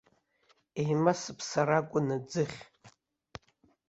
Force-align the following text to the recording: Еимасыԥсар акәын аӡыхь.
Еимасыԥсар 0.81 1.69
акәын 1.77 2.07
аӡыхь. 2.15 2.59